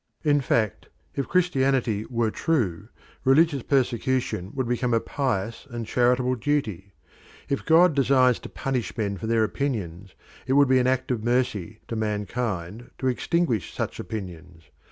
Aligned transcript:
In 0.23 0.41
fact, 0.41 0.87
if 1.15 1.27
Christianity 1.27 2.07
were 2.09 2.31
true 2.31 2.87
religious 3.23 3.61
persecution 3.61 4.51
would 4.55 4.67
become 4.67 4.95
a 4.95 4.99
pious 4.99 5.67
and 5.69 5.85
charitable 5.85 6.33
duty: 6.33 6.95
if 7.49 7.63
God 7.63 7.93
designs 7.93 8.39
to 8.39 8.49
punish 8.49 8.97
men 8.97 9.15
for 9.17 9.27
their 9.27 9.43
opinions 9.43 10.15
it 10.47 10.53
would 10.53 10.67
be 10.69 10.79
an 10.79 10.87
act 10.87 11.11
of 11.11 11.23
mercy 11.23 11.81
to 11.87 11.95
mankind 11.95 12.89
to 12.97 13.05
extinguish 13.09 13.75
such 13.75 13.99
opinions. 13.99 14.63